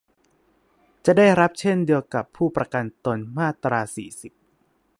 [1.05, 4.33] จะได้รับเช่นเดียวกับผู้ประกันตน มาตรา สี่สิบ